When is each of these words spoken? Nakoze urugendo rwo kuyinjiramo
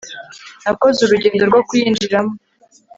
Nakoze 0.63 0.99
urugendo 1.01 1.43
rwo 1.49 1.61
kuyinjiramo 1.67 2.33